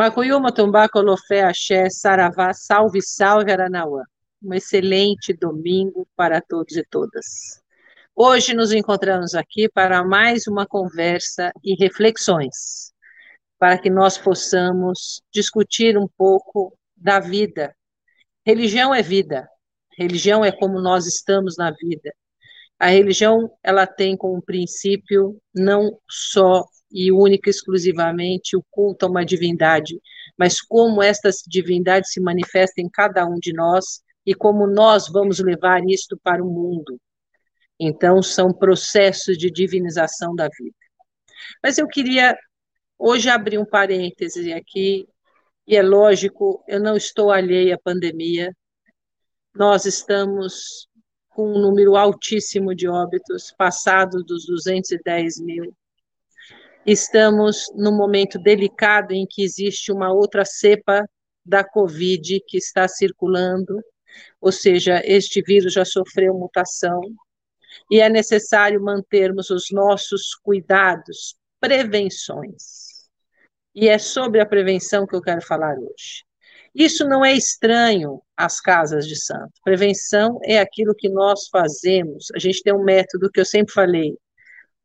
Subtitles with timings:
[0.00, 4.02] Macuyuma, Tumbá, Colofé, Axé, Saravá, Salve, Salve, Aranauã.
[4.42, 7.60] Um excelente domingo para todos e todas.
[8.16, 12.94] Hoje nos encontramos aqui para mais uma conversa e reflexões,
[13.58, 17.76] para que nós possamos discutir um pouco da vida.
[18.46, 19.46] Religião é vida.
[19.98, 22.10] Religião é como nós estamos na vida.
[22.78, 29.24] A religião, ela tem como princípio não só e única exclusivamente o culto a uma
[29.24, 30.00] divindade,
[30.36, 35.38] mas como esta divindade se manifesta em cada um de nós e como nós vamos
[35.38, 37.00] levar isto para o mundo.
[37.78, 40.76] Então, são processos de divinização da vida.
[41.62, 42.36] Mas eu queria
[42.98, 45.08] hoje abrir um parêntese aqui,
[45.66, 48.54] e é lógico, eu não estou alheia à pandemia,
[49.54, 50.86] nós estamos
[51.30, 55.74] com um número altíssimo de óbitos, passado dos 210 mil.
[56.86, 61.06] Estamos num momento delicado em que existe uma outra cepa
[61.44, 63.80] da Covid que está circulando,
[64.40, 67.00] ou seja, este vírus já sofreu mutação,
[67.90, 72.90] e é necessário mantermos os nossos cuidados, prevenções.
[73.74, 76.24] E é sobre a prevenção que eu quero falar hoje.
[76.74, 79.52] Isso não é estranho às casas de santo.
[79.62, 82.26] Prevenção é aquilo que nós fazemos.
[82.34, 84.16] A gente tem um método que eu sempre falei,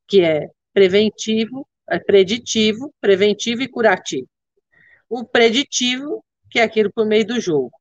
[0.07, 4.27] que é preventivo, é preditivo, preventivo e curativo.
[5.09, 7.71] O preditivo, que é aquilo por meio do jogo.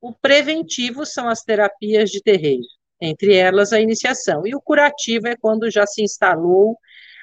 [0.00, 2.66] O preventivo são as terapias de terreiro,
[3.00, 4.46] entre elas a iniciação.
[4.46, 6.76] E o curativo é quando já se instalou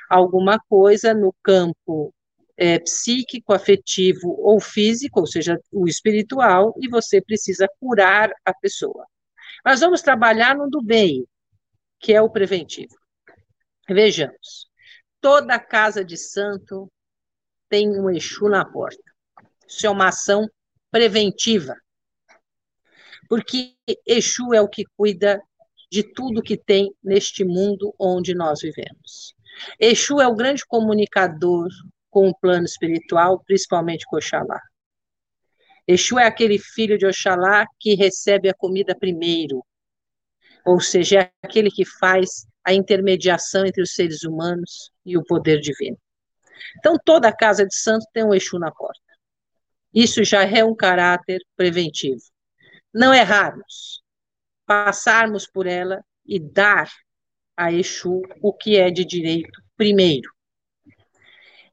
[0.10, 2.14] alguma coisa no campo
[2.56, 9.06] é, psíquico, afetivo ou físico, ou seja, o espiritual, e você precisa curar a pessoa.
[9.64, 11.26] Mas vamos trabalhar no do bem,
[12.00, 12.96] que é o preventivo.
[13.90, 14.67] Vejamos,
[15.22, 16.92] toda casa de santo
[17.70, 19.02] tem um Exu na porta.
[19.68, 20.50] Isso é uma ação
[20.92, 21.76] preventiva.
[23.30, 25.42] Porque Exu é o que cuida
[25.92, 29.34] de tudo que tem neste mundo onde nós vivemos.
[29.80, 31.68] Exu é o grande comunicador
[32.10, 34.62] com o plano espiritual, principalmente com Oxalá.
[35.88, 39.64] Exu é aquele filho de Oxalá que recebe a comida primeiro,
[40.66, 45.60] ou seja, é aquele que faz a intermediação entre os seres humanos e o poder
[45.60, 45.98] divino.
[46.78, 49.00] Então, toda casa de santo tem um Exu na porta.
[49.94, 52.22] Isso já é um caráter preventivo.
[52.94, 54.04] Não errarmos,
[54.66, 56.92] passarmos por ela e dar
[57.56, 60.30] a Exu o que é de direito primeiro.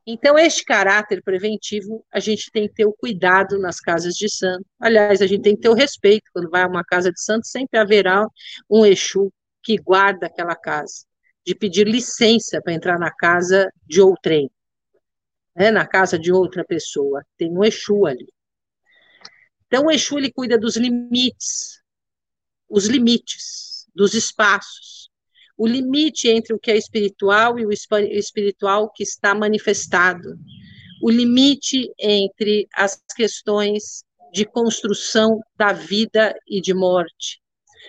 [0.06, 4.66] Então, este caráter preventivo, a gente tem que ter o cuidado nas casas de santo.
[4.78, 6.30] Aliás, a gente tem que ter o respeito.
[6.32, 8.26] Quando vai a uma casa de santo, sempre haverá
[8.70, 11.06] um Exu que guarda aquela casa,
[11.44, 14.50] de pedir licença para entrar na casa de outrem,
[15.54, 17.24] né, na casa de outra pessoa.
[17.36, 18.32] Tem um Exu ali.
[19.66, 21.82] Então, o Exu ele cuida dos limites,
[22.68, 25.04] os limites dos espaços
[25.56, 30.36] o limite entre o que é espiritual e o espiritual que está manifestado,
[31.02, 37.40] o limite entre as questões de construção da vida e de morte,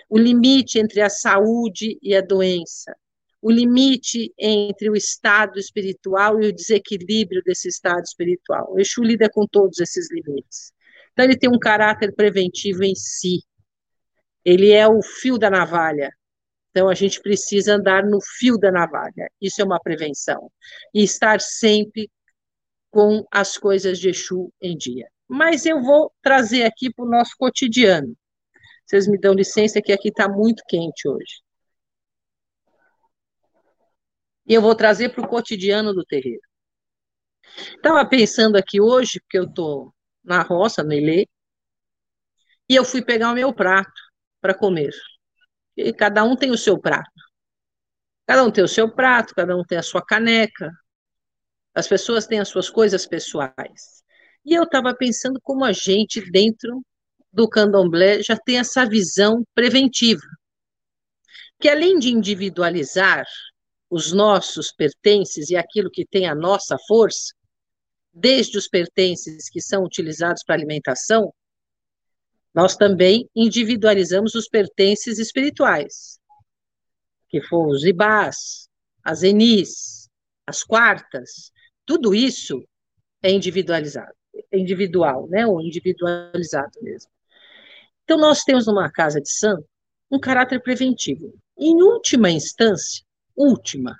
[0.10, 2.96] o limite entre a saúde e a doença,
[3.45, 8.73] o limite entre o estado espiritual e o desequilíbrio desse estado espiritual.
[8.73, 10.72] O Exu lida com todos esses limites.
[11.13, 13.41] Então, ele tem um caráter preventivo em si.
[14.44, 16.11] Ele é o fio da navalha,
[16.75, 19.31] então, a gente precisa andar no fio da navalha.
[19.39, 20.51] Isso é uma prevenção.
[20.94, 22.12] E estar sempre
[22.91, 25.07] com as coisas de Exu em dia.
[25.25, 28.13] Mas eu vou trazer aqui para o nosso cotidiano.
[28.85, 31.44] Vocês me dão licença que aqui está muito quente hoje.
[34.45, 36.41] E eu vou trazer para o cotidiano do terreiro.
[37.75, 41.28] Estava pensando aqui hoje, porque eu estou na roça, no Ilê,
[42.67, 44.01] e eu fui pegar o meu prato
[44.41, 44.94] para comer.
[45.78, 47.11] E cada um tem o seu prato.
[48.25, 50.72] Cada um tem o seu prato, cada um tem a sua caneca.
[51.73, 54.03] As pessoas têm as suas coisas pessoais.
[54.44, 56.83] E eu estava pensando como a gente, dentro
[57.31, 60.21] do candomblé, já tem essa visão preventiva.
[61.59, 63.25] Que além de individualizar
[63.90, 67.34] os nossos pertences e aquilo que tem a nossa força,
[68.14, 71.34] desde os pertences que são utilizados para alimentação,
[72.54, 76.20] nós também individualizamos os pertences espirituais,
[77.28, 78.70] que foram os ibás,
[79.04, 80.10] as enis,
[80.48, 81.52] as quartas,
[81.86, 82.66] tudo isso
[83.22, 84.14] é individualizado,
[84.52, 87.12] é individual, né, ou individualizado mesmo.
[88.04, 89.68] Então, nós temos numa casa de santo
[90.10, 91.34] um caráter preventivo.
[91.58, 93.05] Em última instância,
[93.36, 93.98] última,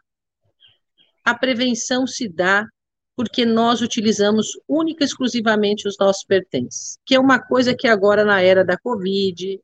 [1.24, 2.68] a prevenção se dá
[3.16, 8.26] porque nós utilizamos única e exclusivamente os nossos pertences, que é uma coisa que agora
[8.26, 9.60] na era da Covid,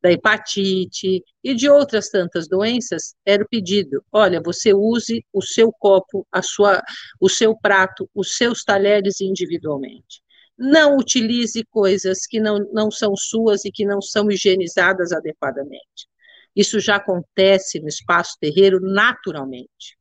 [0.00, 5.72] da hepatite e de outras tantas doenças, era o pedido: olha, você use o seu
[5.72, 6.82] copo, a sua,
[7.20, 10.22] o seu prato, os seus talheres individualmente.
[10.58, 16.11] Não utilize coisas que não, não são suas e que não são higienizadas adequadamente.
[16.54, 19.98] Isso já acontece no espaço terreiro naturalmente.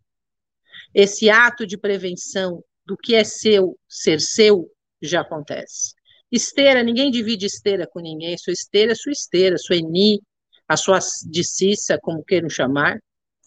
[0.94, 4.70] Esse ato de prevenção do que é seu ser seu
[5.02, 5.94] já acontece.
[6.32, 8.38] Esteira, ninguém divide esteira com ninguém.
[8.38, 10.22] Sua esteira é sua esteira, sua eni,
[10.68, 11.00] a sua
[11.30, 12.98] dicissa, como queiram chamar,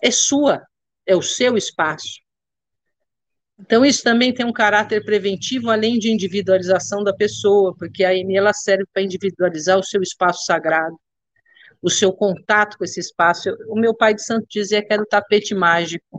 [0.02, 0.62] é sua,
[1.06, 2.20] é o seu espaço.
[3.58, 8.36] Então, isso também tem um caráter preventivo, além de individualização da pessoa, porque a ENI
[8.36, 10.98] ela serve para individualizar o seu espaço sagrado,
[11.84, 13.50] o seu contato com esse espaço.
[13.68, 16.18] O meu pai de santo dizia que era o tapete mágico.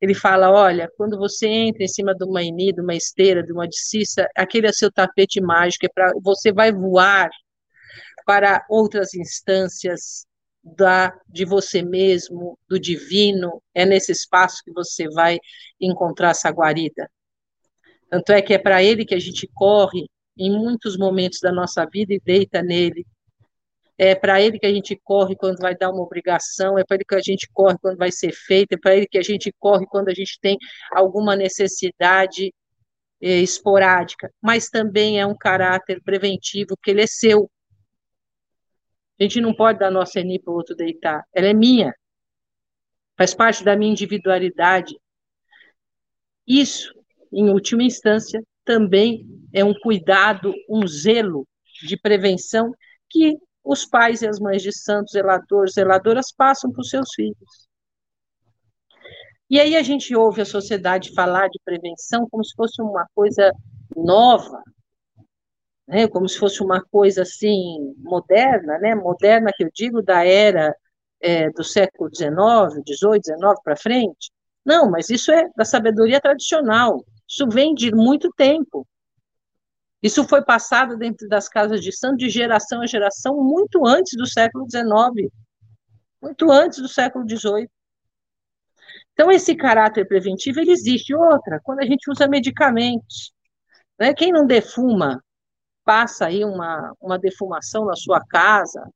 [0.00, 3.52] Ele fala: olha, quando você entra em cima de uma eni, de uma esteira, de
[3.52, 7.30] uma dicissa, aquele é seu tapete mágico, é para você vai voar
[8.26, 10.26] para outras instâncias
[10.64, 15.38] da de você mesmo, do divino, é nesse espaço que você vai
[15.80, 17.08] encontrar essa guarida.
[18.10, 20.06] Tanto é que é para ele que a gente corre
[20.36, 23.06] em muitos momentos da nossa vida e deita nele,
[23.96, 27.04] é para ele que a gente corre quando vai dar uma obrigação, é para ele
[27.04, 29.86] que a gente corre quando vai ser feito, é para ele que a gente corre
[29.86, 30.58] quando a gente tem
[30.92, 32.52] alguma necessidade
[33.20, 37.50] é, esporádica, mas também é um caráter preventivo, porque ele é seu.
[39.18, 41.94] A gente não pode dar nossa ENI para o outro deitar, ela é minha,
[43.16, 44.96] faz parte da minha individualidade.
[46.46, 46.92] Isso,
[47.32, 51.46] em última instância, também é um cuidado, um zelo
[51.82, 52.74] de prevenção
[53.08, 57.68] que os pais e as mães de santos, zeladores, zeladoras, passam para os seus filhos.
[59.48, 63.52] E aí a gente ouve a sociedade falar de prevenção como se fosse uma coisa
[63.96, 64.62] nova,
[65.86, 66.08] né?
[66.08, 68.94] como se fosse uma coisa assim moderna, né?
[68.94, 70.74] moderna que eu digo da era
[71.20, 74.30] é, do século XIX, XVIII, XIX para frente.
[74.64, 77.04] Não, mas isso é da sabedoria tradicional.
[77.28, 78.86] Isso vem de muito tempo.
[80.04, 84.26] Isso foi passado dentro das casas de santo de geração a geração muito antes do
[84.26, 85.32] século XIX,
[86.20, 87.70] muito antes do século XVIII.
[89.14, 91.14] Então, esse caráter preventivo, ele existe.
[91.14, 93.32] Outra, quando a gente usa medicamentos,
[93.98, 94.12] né?
[94.12, 95.24] quem não defuma,
[95.86, 98.86] passa aí uma, uma defumação na sua casa,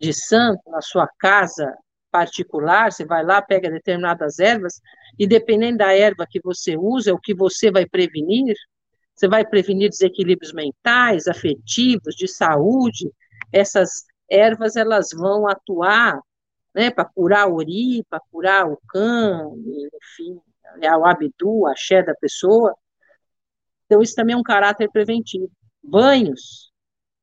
[0.00, 1.72] de santo, na sua casa
[2.10, 4.80] particular, você vai lá, pega determinadas ervas,
[5.16, 8.56] e dependendo da erva que você usa, é o que você vai prevenir,
[9.14, 13.10] você vai prevenir desequilíbrios mentais, afetivos, de saúde.
[13.52, 16.20] Essas ervas elas vão atuar
[16.74, 20.40] né, para curar o ori, para curar o cão, enfim,
[20.80, 22.74] é o abdu, a axé da pessoa.
[23.86, 25.50] Então, isso também é um caráter preventivo.
[25.82, 26.72] Banhos,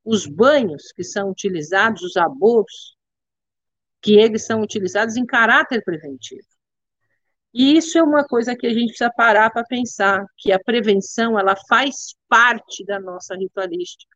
[0.05, 2.95] os banhos que são utilizados, os aboros,
[4.01, 6.47] que eles são utilizados em caráter preventivo.
[7.53, 11.39] E isso é uma coisa que a gente precisa parar para pensar, que a prevenção,
[11.39, 14.15] ela faz parte da nossa ritualística.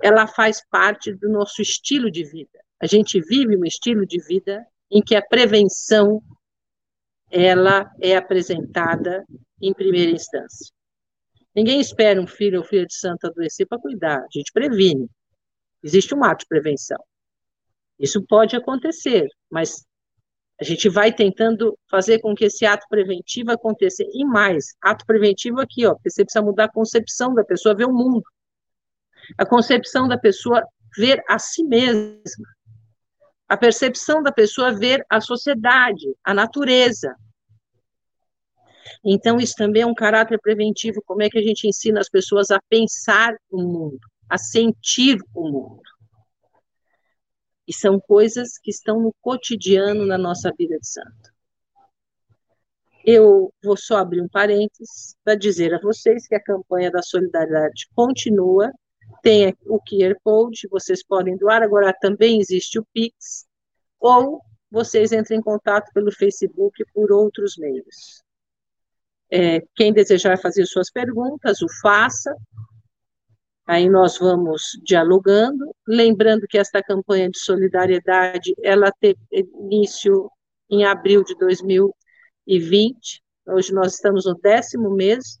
[0.00, 2.60] Ela faz parte do nosso estilo de vida.
[2.80, 6.22] A gente vive um estilo de vida em que a prevenção
[7.30, 9.24] ela é apresentada
[9.60, 10.72] em primeira instância.
[11.54, 15.08] Ninguém espera um filho ou filha de santo adoecer para cuidar, a gente previne.
[15.82, 17.02] Existe um ato de prevenção.
[17.98, 19.84] Isso pode acontecer, mas
[20.62, 24.04] a gente vai tentando fazer com que esse ato preventivo aconteça.
[24.14, 27.86] E mais, ato preventivo aqui, ó, porque você precisa mudar a concepção da pessoa ver
[27.86, 28.22] o mundo.
[29.36, 30.64] A concepção da pessoa
[30.96, 32.46] ver a si mesma.
[33.48, 37.12] A percepção da pessoa ver a sociedade, a natureza.
[39.04, 41.02] Então, isso também é um caráter preventivo.
[41.04, 43.98] Como é que a gente ensina as pessoas a pensar o mundo,
[44.30, 45.91] a sentir o mundo?
[47.72, 51.32] E são coisas que estão no cotidiano na nossa vida de santo.
[53.02, 57.88] Eu vou só abrir um parênteses para dizer a vocês que a campanha da solidariedade
[57.94, 58.70] continua.
[59.22, 61.62] Tem o QR Code, vocês podem doar.
[61.62, 63.46] Agora também existe o Pix,
[63.98, 68.22] ou vocês entrem em contato pelo Facebook por outros meios.
[69.30, 72.36] É, quem desejar fazer suas perguntas, o faça.
[73.66, 80.30] Aí nós vamos dialogando, lembrando que esta campanha de solidariedade, ela teve início
[80.68, 85.38] em abril de 2020, hoje nós estamos no décimo mês,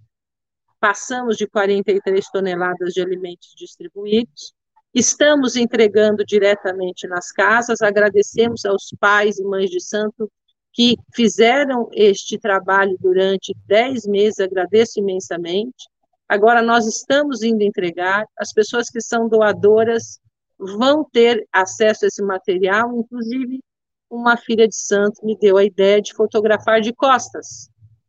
[0.78, 4.52] passamos de 43 toneladas de alimentos distribuídos,
[4.94, 10.30] estamos entregando diretamente nas casas, agradecemos aos pais e mães de santo
[10.72, 15.88] que fizeram este trabalho durante dez meses, agradeço imensamente.
[16.32, 20.18] Agora nós estamos indo entregar, as pessoas que são doadoras
[20.58, 23.60] vão ter acesso a esse material, inclusive
[24.08, 27.68] uma filha de santo me deu a ideia de fotografar de costas,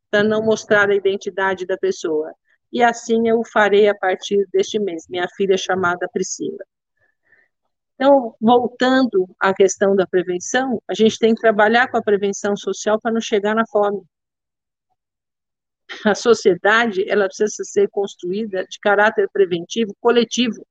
[0.09, 2.33] para não mostrar a identidade da pessoa.
[2.71, 6.63] E assim eu farei a partir deste mês, minha filha chamada Priscila.
[7.95, 12.97] Então, voltando à questão da prevenção, a gente tem que trabalhar com a prevenção social
[13.01, 14.01] para não chegar na fome.
[16.05, 20.65] A sociedade, ela precisa ser construída de caráter preventivo coletivo,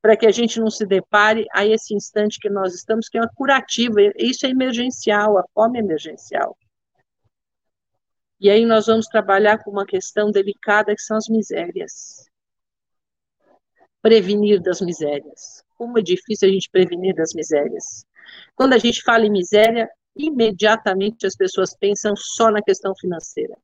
[0.00, 3.20] para que a gente não se depare a esse instante que nós estamos, que é
[3.20, 6.56] uma curativa, isso é emergencial, a fome é emergencial.
[8.40, 12.28] E aí nós vamos trabalhar com uma questão delicada, que são as misérias.
[14.00, 18.06] Prevenir das misérias como é difícil a gente prevenir das misérias.
[18.54, 23.56] Quando a gente fala em miséria, imediatamente as pessoas pensam só na questão financeira.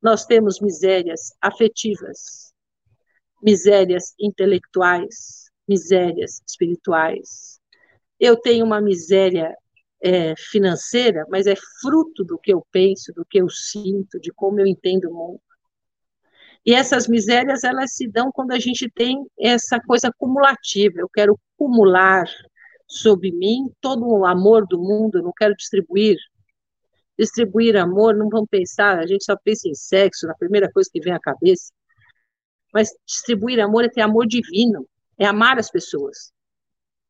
[0.00, 2.52] Nós temos misérias afetivas,
[3.42, 7.60] misérias intelectuais, misérias espirituais.
[8.18, 9.54] Eu tenho uma miséria
[10.00, 14.60] é, financeira, mas é fruto do que eu penso, do que eu sinto, de como
[14.60, 15.40] eu entendo o mundo.
[16.64, 20.96] E essas misérias, elas se dão quando a gente tem essa coisa acumulativa.
[20.98, 22.26] Eu quero acumular
[22.86, 26.18] sobre mim todo o amor do mundo, eu não quero distribuir.
[27.18, 31.00] Distribuir amor, não vamos pensar, a gente só pensa em sexo, na primeira coisa que
[31.00, 31.72] vem à cabeça.
[32.72, 34.86] Mas distribuir amor é ter amor divino,
[35.18, 36.32] é amar as pessoas.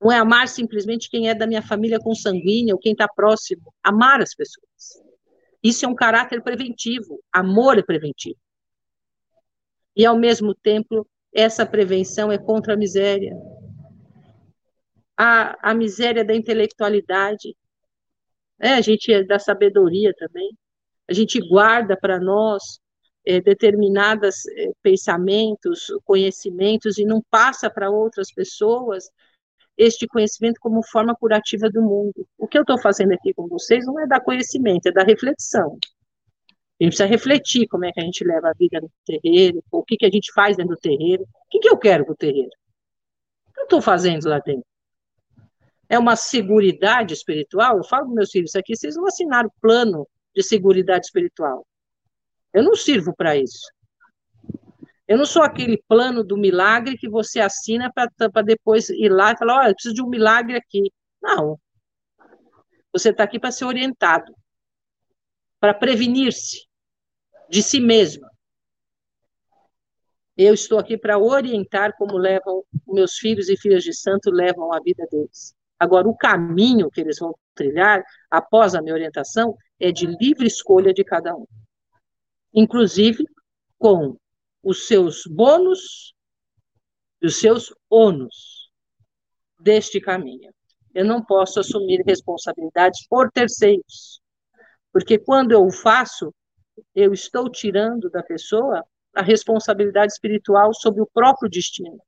[0.00, 3.72] Não é amar simplesmente quem é da minha família consanguínea ou quem está próximo.
[3.82, 5.02] Amar as pessoas.
[5.62, 7.20] Isso é um caráter preventivo.
[7.32, 8.38] Amor é preventivo
[9.98, 13.36] e, ao mesmo tempo, essa prevenção é contra a miséria.
[15.16, 17.56] A, a miséria da intelectualidade,
[18.58, 18.74] né?
[18.74, 20.50] a gente é da sabedoria também,
[21.08, 22.80] a gente guarda para nós
[23.26, 29.10] é, determinados é, pensamentos, conhecimentos, e não passa para outras pessoas
[29.76, 32.26] este conhecimento como forma curativa do mundo.
[32.36, 35.78] O que eu estou fazendo aqui com vocês não é dar conhecimento, é dar reflexão.
[36.80, 39.84] A gente precisa refletir como é que a gente leva a vida no terreiro, o
[39.84, 42.16] que, que a gente faz dentro do terreiro, o que, que eu quero com o
[42.16, 42.50] terreiro.
[43.48, 44.64] O que eu estou fazendo lá dentro?
[45.88, 47.78] É uma seguridade espiritual?
[47.78, 51.66] Eu falo para meus filhos aqui, vocês não assinaram plano de seguridade espiritual.
[52.52, 53.66] Eu não sirvo para isso.
[55.07, 59.38] Eu não sou aquele plano do milagre que você assina para depois ir lá e
[59.38, 60.92] falar, olha, eu preciso de um milagre aqui.
[61.23, 61.59] Não.
[62.92, 64.35] Você está aqui para ser orientado,
[65.59, 66.66] para prevenir-se
[67.49, 68.30] de si mesma.
[70.37, 74.80] Eu estou aqui para orientar como levam meus filhos e filhas de santo levam a
[74.80, 75.54] vida deles.
[75.78, 80.92] Agora, o caminho que eles vão trilhar após a minha orientação é de livre escolha
[80.92, 81.47] de cada um,
[82.52, 83.25] inclusive
[83.78, 84.16] com
[84.62, 86.14] os seus bônus
[87.23, 88.70] e os seus ônus
[89.61, 90.52] deste caminho.
[90.94, 94.20] Eu não posso assumir responsabilidades por terceiros,
[94.92, 96.35] porque quando eu o faço,
[96.94, 102.00] eu estou tirando da pessoa a responsabilidade espiritual sobre o próprio destino.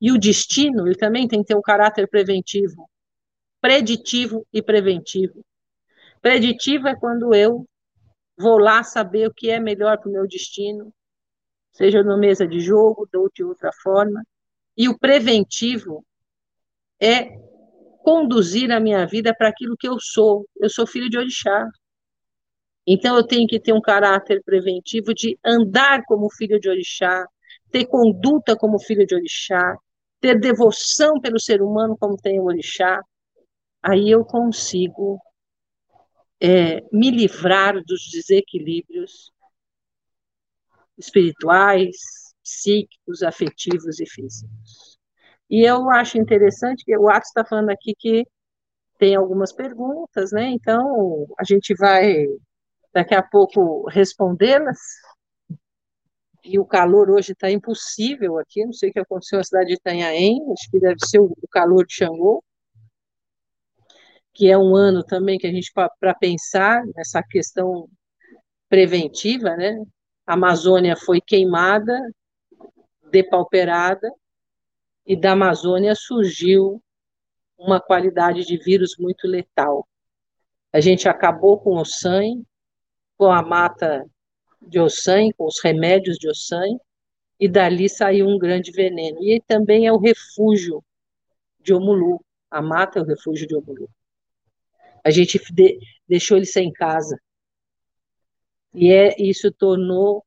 [0.00, 2.88] E o destino, ele também tem que ter um caráter preventivo,
[3.60, 5.44] preditivo e preventivo.
[6.22, 7.66] Preditivo é quando eu
[8.38, 10.92] vou lá saber o que é melhor para o meu destino,
[11.72, 14.22] seja na mesa de jogo ou de outra forma.
[14.76, 16.04] E o preventivo
[16.98, 17.28] é
[18.02, 20.46] conduzir a minha vida para aquilo que eu sou.
[20.56, 21.68] Eu sou filho de orixá.
[22.86, 27.26] Então, eu tenho que ter um caráter preventivo de andar como filho de orixá,
[27.70, 29.76] ter conduta como filho de orixá,
[30.20, 33.00] ter devoção pelo ser humano como tem o orixá.
[33.82, 35.18] Aí eu consigo
[36.40, 39.32] é, me livrar dos desequilíbrios
[40.98, 41.96] espirituais,
[42.42, 44.98] psíquicos, afetivos e físicos.
[45.48, 48.26] E eu acho interessante que o Atos está falando aqui que
[48.98, 50.50] tem algumas perguntas, né?
[50.50, 52.26] Então, a gente vai
[52.92, 54.78] daqui a pouco respondê-las.
[56.44, 59.74] E o calor hoje está impossível aqui, não sei o que aconteceu na cidade de
[59.74, 62.42] Itanhaém, acho que deve ser o calor de Xangô,
[64.32, 67.88] que é um ano também que a gente, para pensar nessa questão
[68.68, 69.76] preventiva, né?
[70.26, 72.00] A Amazônia foi queimada,
[73.10, 74.10] depauperada,
[75.04, 76.82] e da Amazônia surgiu
[77.58, 79.86] uma qualidade de vírus muito letal.
[80.72, 82.44] A gente acabou com o sangue,
[83.18, 84.06] com a mata
[84.60, 86.78] de Ossan, com os remédios de Ossan,
[87.38, 89.18] e dali saiu um grande veneno.
[89.22, 90.84] E também é o refúgio
[91.60, 92.24] de Omulu.
[92.50, 93.88] A mata é o refúgio de Omulu.
[95.02, 97.18] A gente de, deixou ele sem casa.
[98.74, 100.24] E é, isso tornou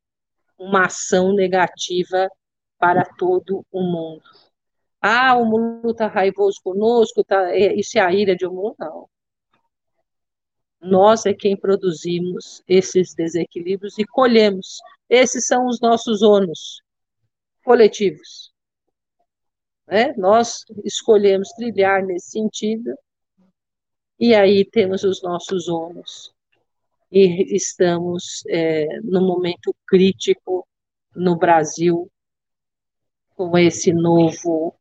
[0.58, 2.30] uma ação negativa
[2.78, 4.24] para todo o mundo.
[5.02, 8.76] Ah, o mundo está raivoso conosco, tá, é, isso é a ira de mundo?
[8.80, 9.10] Não.
[10.84, 14.80] Nós é quem produzimos esses desequilíbrios e colhemos.
[15.10, 16.82] Esses são os nossos ônus
[17.64, 18.52] coletivos.
[19.88, 20.14] Né?
[20.18, 22.94] Nós escolhemos trilhar nesse sentido,
[24.20, 26.34] e aí temos os nossos ônus.
[27.12, 30.68] E estamos é, num momento crítico
[31.16, 32.10] no Brasil
[33.36, 34.76] com esse novo,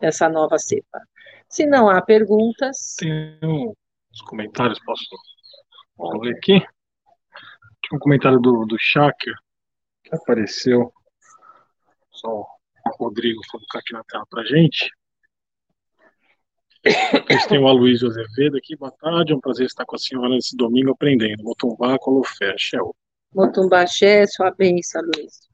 [0.00, 1.00] essa nova cepa.
[1.48, 2.94] Se não há perguntas.
[2.98, 5.04] Tem uns comentários, posso
[5.98, 6.60] Vamos ver aqui.
[7.82, 9.34] Tinha um comentário do, do Shaker
[10.04, 10.92] que apareceu.
[12.10, 12.46] Só o
[12.98, 14.90] Rodrigo colocar aqui na tela pra gente.
[17.12, 18.76] Depois tem o Aloysio Azevedo aqui.
[18.76, 21.42] Boa tarde, é um prazer estar com a senhora nesse domingo aprendendo.
[21.42, 22.94] Motumbá, Colofé, Shell.
[23.34, 25.48] Motumbá, Xé, sua bênção, Aloysio.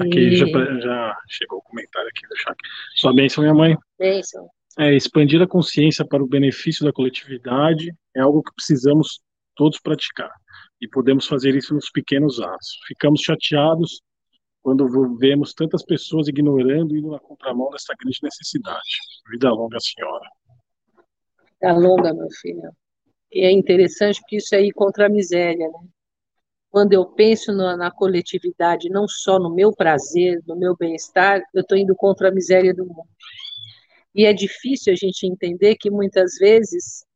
[0.00, 0.36] Aqui e...
[0.36, 0.46] já,
[0.80, 2.70] já, chegou o comentário aqui do Shaker.
[2.96, 3.76] Sua bênção, minha mãe.
[3.98, 4.48] Bênção.
[4.78, 9.20] É, expandir a consciência para o benefício da coletividade é algo que precisamos
[9.56, 10.30] todos praticar.
[10.80, 12.78] E podemos fazer isso nos pequenos atos.
[12.86, 14.00] Ficamos chateados
[14.62, 18.98] quando vemos tantas pessoas ignorando e indo na contramão dessa grande necessidade.
[19.30, 20.30] Vida longa, senhora.
[21.60, 22.70] Vida longa, meu filho.
[23.32, 25.88] E é interessante porque isso é ir contra a miséria, né?
[26.70, 31.62] Quando eu penso na, na coletividade, não só no meu prazer, no meu bem-estar, eu
[31.62, 33.08] estou indo contra a miséria do mundo.
[34.18, 37.06] E é difícil a gente entender que muitas vezes,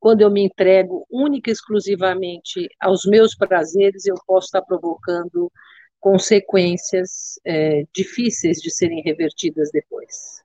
[0.00, 5.52] quando eu me entrego única e exclusivamente aos meus prazeres, eu posso estar provocando
[6.00, 10.42] consequências é, difíceis de serem revertidas depois.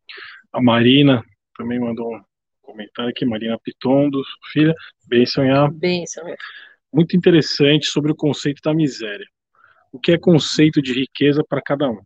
[0.51, 1.23] A Marina
[1.57, 2.21] também mandou um
[2.61, 4.75] comentário aqui, Marina Pitondo, filha,
[5.07, 5.25] bem.
[5.71, 6.37] Bem sonhar.
[6.91, 9.25] Muito interessante sobre o conceito da miséria.
[9.93, 12.01] O que é conceito de riqueza para cada um?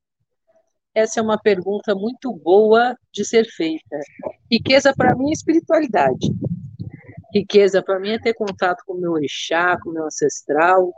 [0.94, 4.00] Essa é uma pergunta muito boa de ser feita.
[4.52, 6.28] Riqueza para mim é espiritualidade.
[7.34, 10.92] Riqueza para mim é ter contato com o meu orixá, com o meu ancestral.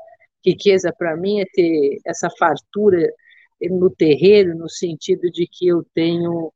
[0.44, 3.08] Riqueza para mim é ter essa fartura
[3.62, 6.52] no terreiro, no sentido de que eu tenho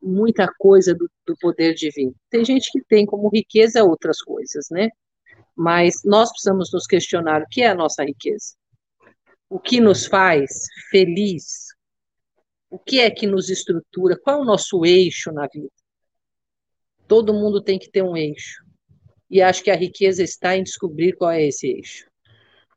[0.00, 2.14] muita coisa do, do poder divino.
[2.28, 4.90] Tem gente que tem como riqueza outras coisas, né?
[5.56, 8.54] Mas nós precisamos nos questionar o que é a nossa riqueza.
[9.48, 10.50] O que nos faz
[10.90, 11.68] feliz,
[12.72, 14.18] o que é que nos estrutura?
[14.18, 15.68] Qual é o nosso eixo na vida?
[17.06, 18.64] Todo mundo tem que ter um eixo.
[19.30, 22.06] E acho que a riqueza está em descobrir qual é esse eixo.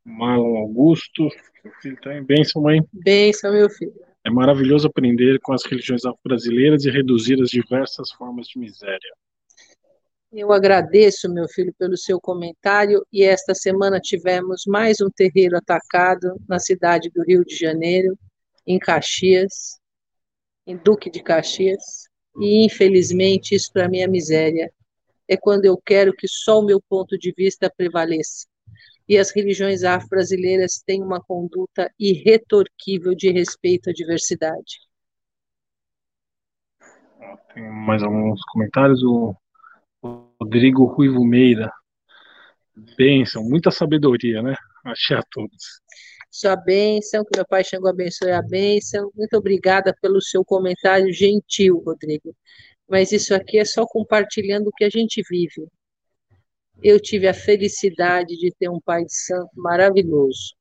[0.04, 1.30] Marlon Augusto,
[1.62, 2.82] seu filho está em bênção, mãe.
[2.92, 3.94] Bênção, meu filho.
[4.26, 9.14] É maravilhoso aprender com as religiões afro-brasileiras e reduzir as diversas formas de miséria.
[10.30, 13.06] Eu agradeço, meu filho, pelo seu comentário.
[13.14, 18.20] E esta semana tivemos mais um terreiro atacado na cidade do Rio de Janeiro,
[18.68, 19.80] em Caxias
[20.66, 24.72] em Duque de Caxias, e infelizmente isso para mim é miséria.
[25.28, 28.48] É quando eu quero que só o meu ponto de vista prevaleça.
[29.08, 34.80] E as religiões afro-brasileiras têm uma conduta irretorquível de respeito à diversidade.
[37.54, 39.04] Tem mais alguns comentários.
[39.04, 39.36] O
[40.42, 41.72] Rodrigo Ruivo Meira.
[42.98, 44.56] Bênção, muita sabedoria, né?
[44.84, 45.82] Achei a todos
[46.36, 49.10] sua bênção, que meu Pai chegou a abençoar a bênção.
[49.16, 52.36] Muito obrigada pelo seu comentário gentil, Rodrigo.
[52.90, 55.66] Mas isso aqui é só compartilhando o que a gente vive.
[56.84, 60.56] Eu tive a felicidade de ter um Pai Santo maravilhoso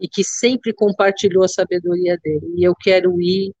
[0.00, 2.54] e que sempre compartilhou a sabedoria dele.
[2.56, 3.52] E eu quero ir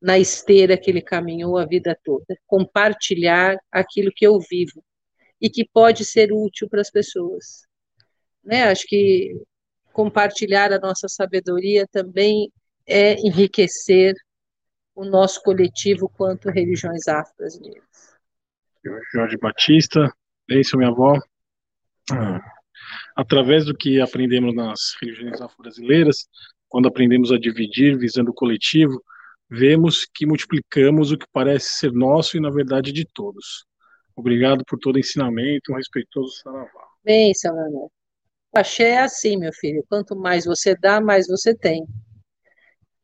[0.00, 4.82] na esteira que ele caminhou a vida toda, compartilhar aquilo que eu vivo
[5.38, 7.66] e que pode ser útil para as pessoas.
[8.42, 8.62] Né?
[8.62, 9.36] Acho que
[9.92, 12.52] compartilhar a nossa sabedoria também
[12.86, 14.14] é enriquecer
[14.94, 17.84] o nosso coletivo quanto religiões afro-brasileiras.
[19.12, 20.12] Jorge Batista,
[20.48, 21.18] bênção minha avó.
[22.10, 22.40] Ah,
[23.14, 26.26] através do que aprendemos nas religiões afro-brasileiras,
[26.68, 29.02] quando aprendemos a dividir visando o coletivo,
[29.50, 33.64] vemos que multiplicamos o que parece ser nosso e na verdade de todos.
[34.16, 36.88] Obrigado por todo o ensinamento, um respeitoso Saravá.
[37.04, 37.90] Bênção, meu
[38.52, 39.84] o axé é assim, meu filho.
[39.88, 41.86] Quanto mais você dá, mais você tem.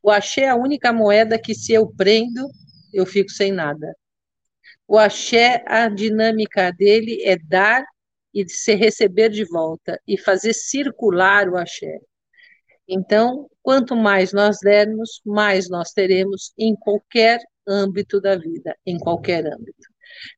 [0.02, 2.48] O axé é a única moeda que, se eu prendo,
[2.92, 3.94] eu fico sem nada.
[4.86, 7.84] O axé, a dinâmica dele é dar
[8.34, 11.98] e se receber de volta e fazer circular o axé.
[12.86, 19.46] Então, quanto mais nós dermos, mais nós teremos em qualquer âmbito da vida, em qualquer
[19.46, 19.88] âmbito.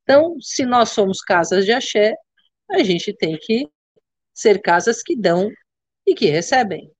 [0.02, 2.14] Então, se nós somos casas de axé,
[2.70, 3.68] a gente tem que
[4.36, 5.50] ser casas que dão
[6.06, 6.92] e que recebem.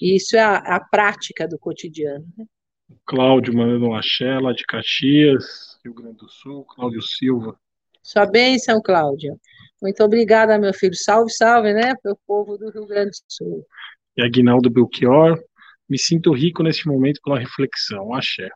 [0.00, 2.24] E isso é a, a prática do cotidiano.
[2.36, 2.46] Né?
[3.04, 7.58] Cláudio mandando um axé lá de Caxias, Rio Grande do Sul, Cláudio Silva.
[8.00, 9.38] Sua bênção, Cláudio.
[9.82, 10.94] Muito obrigada, meu filho.
[10.94, 13.66] Salve, salve, né, para o povo do Rio Grande do Sul.
[14.16, 15.42] E Aguinaldo Belchior,
[15.88, 18.14] me sinto rico neste momento pela reflexão.
[18.14, 18.48] Axé.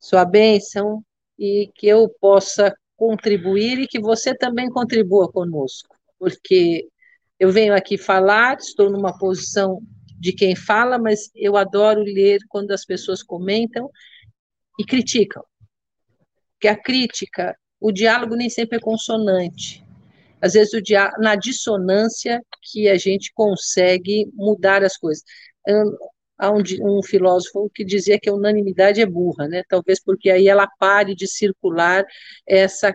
[0.00, 1.04] Sua bênção
[1.38, 5.91] e que eu possa contribuir e que você também contribua conosco,
[6.22, 6.88] porque
[7.36, 9.82] eu venho aqui falar, estou numa posição
[10.20, 13.90] de quem fala, mas eu adoro ler quando as pessoas comentam
[14.78, 15.42] e criticam.
[16.52, 19.84] Porque a crítica, o diálogo nem sempre é consonante.
[20.40, 20.80] Às vezes, o
[21.20, 25.24] na dissonância que a gente consegue mudar as coisas.
[26.38, 29.64] Há um, um filósofo que dizia que a unanimidade é burra, né?
[29.68, 32.04] Talvez porque aí ela pare de circular
[32.46, 32.94] essa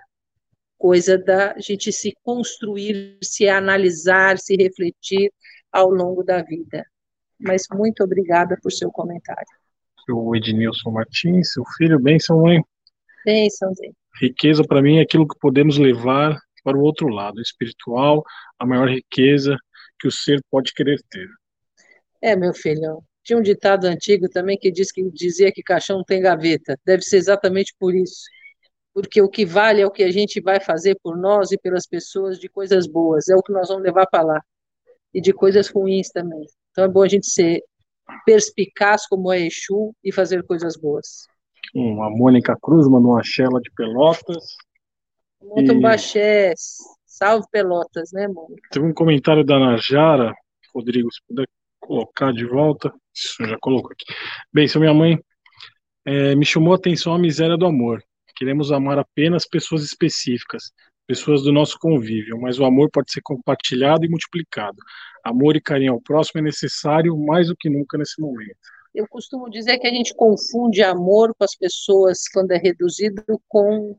[0.77, 5.31] coisa da gente se construir, se analisar, se refletir
[5.71, 6.85] ao longo da vida
[7.39, 9.47] mas muito obrigada por seu comentário.
[10.05, 12.61] Seu Ednilson Martins, seu filho, bênção, mãe.
[13.25, 13.91] Bênção, Zé.
[14.19, 18.23] Riqueza para mim é aquilo que podemos levar para o outro lado, espiritual,
[18.57, 19.55] a maior riqueza
[19.99, 21.27] que o ser pode querer ter.
[22.21, 26.21] É, meu filho, tinha um ditado antigo também que, diz que dizia que caixão tem
[26.21, 26.77] gaveta.
[26.85, 28.23] Deve ser exatamente por isso.
[28.97, 31.85] Porque o que vale é o que a gente vai fazer por nós e pelas
[31.85, 34.41] pessoas de coisas boas, é o que nós vamos levar para lá.
[35.13, 36.43] E de coisas ruins também.
[36.71, 37.61] Então é bom a gente ser
[38.25, 41.27] perspicaz como é Exu e fazer coisas boas.
[41.75, 44.55] Hum, a Mônica Cruz mandou uma chela de Pelotas.
[45.43, 46.53] Muito e...
[47.05, 48.67] Salve Pelotas, né, Mônica?
[48.71, 50.33] Teve um comentário da Najara,
[50.73, 51.45] Rodrigo, se puder
[51.79, 52.91] colocar de volta.
[53.13, 54.05] Isso, já colocou aqui.
[54.51, 55.19] Bem, se minha mãe
[56.03, 58.01] é, me chamou a atenção a miséria do amor.
[58.37, 60.71] Queremos amar apenas pessoas específicas,
[61.07, 64.77] pessoas do nosso convívio, mas o amor pode ser compartilhado e multiplicado.
[65.23, 68.55] Amor e carinho ao próximo é necessário mais do que nunca nesse momento.
[68.93, 73.97] Eu costumo dizer que a gente confunde amor com as pessoas quando é reduzido com,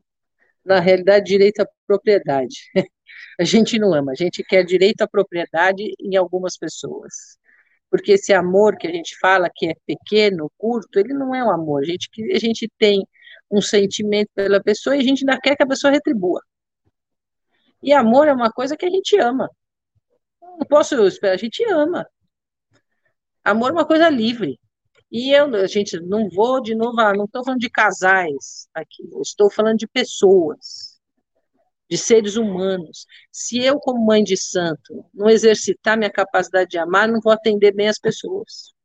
[0.63, 2.55] na realidade, direito à propriedade.
[3.37, 7.37] A gente não ama, a gente quer direito à propriedade em algumas pessoas.
[7.89, 11.49] Porque esse amor que a gente fala que é pequeno, curto, ele não é um
[11.49, 11.81] amor.
[11.81, 13.01] A gente, a gente tem
[13.51, 16.41] um sentimento pela pessoa e a gente ainda quer que a pessoa retribua.
[17.81, 19.49] E amor é uma coisa que a gente ama.
[20.41, 22.05] Não posso esperar, a gente ama.
[23.43, 24.59] Amor é uma coisa livre.
[25.11, 29.09] E eu, a gente, não vou de novo, ah, não estou falando de casais aqui,
[29.11, 30.99] eu estou falando de pessoas,
[31.89, 33.07] de seres humanos.
[33.31, 37.73] Se eu, como mãe de santo, não exercitar minha capacidade de amar, não vou atender
[37.73, 38.75] bem as pessoas.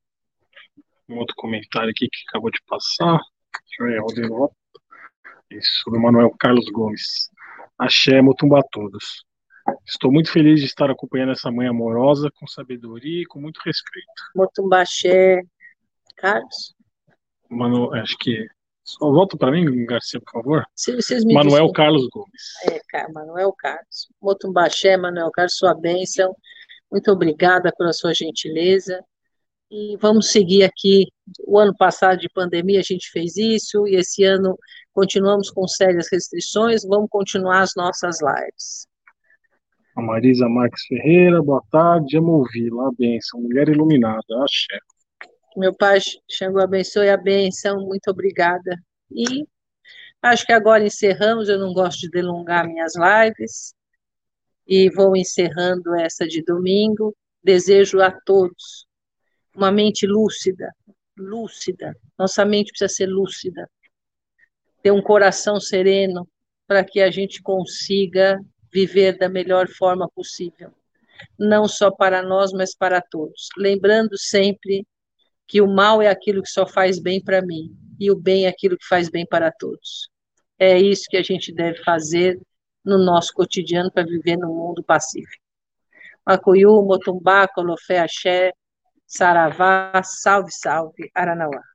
[1.07, 3.21] Um outro comentário aqui que acabou de passar,
[3.61, 7.31] deixa eu ver, Isso, do Manuel Carlos Gomes.
[7.79, 9.25] Axé, Motumba a todos.
[9.87, 14.09] Estou muito feliz de estar acompanhando essa mãe amorosa, com sabedoria e com muito respeito.
[14.35, 15.43] Motumba Axé,
[16.17, 16.75] Carlos?
[17.49, 18.47] Mano, acho que.
[18.83, 20.67] Só volta para mim, Garcia, por favor.
[20.75, 22.43] Se vocês me Manuel Carlos Gomes.
[22.93, 24.09] É, Manuel Carlos.
[24.21, 26.37] Motumba Axé, Manuel Carlos, sua bênção.
[26.93, 29.03] Muito obrigada pela sua gentileza.
[29.77, 31.09] E vamos seguir aqui.
[31.45, 34.57] O ano passado de pandemia a gente fez isso, e esse ano
[34.93, 38.87] continuamos com sérias restrições, vamos continuar as nossas lives.
[39.97, 44.79] A Marisa Marques Ferreira, boa tarde, amo ouvir, lá benção, mulher iluminada, axé.
[45.57, 45.99] Meu pai
[46.31, 48.79] Xangô abençoe a benção, muito obrigada.
[49.11, 49.45] E
[50.23, 53.75] acho que agora encerramos, eu não gosto de delongar minhas lives,
[54.69, 57.13] e vou encerrando essa de domingo.
[57.43, 58.87] Desejo a todos
[59.55, 60.75] uma mente lúcida,
[61.17, 61.97] lúcida.
[62.19, 63.69] Nossa mente precisa ser lúcida,
[64.83, 66.29] ter um coração sereno
[66.67, 68.39] para que a gente consiga
[68.73, 70.73] viver da melhor forma possível,
[71.39, 73.49] não só para nós, mas para todos.
[73.57, 74.87] Lembrando sempre
[75.47, 78.49] que o mal é aquilo que só faz bem para mim e o bem é
[78.49, 80.09] aquilo que faz bem para todos.
[80.59, 82.41] É isso que a gente deve fazer
[82.85, 85.43] no nosso cotidiano para viver num mundo pacífico.
[86.27, 88.53] Macuyu, Motumbá, Colofé, Axé,
[89.07, 91.74] Saravá, salve, salve, Aranauá.